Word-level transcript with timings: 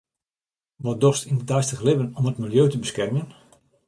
Wat 0.85 0.97
dochst 1.03 1.27
yn 1.29 1.39
it 1.43 1.47
deistich 1.51 1.81
libben 1.87 2.13
om 2.19 2.29
it 2.31 2.41
miljeu 2.43 2.65
te 2.69 2.81
beskermjen? 2.85 3.29